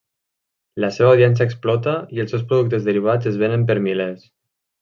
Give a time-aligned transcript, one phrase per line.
[0.85, 4.29] La seva audiència explota i els seus productes derivats es venen per milers.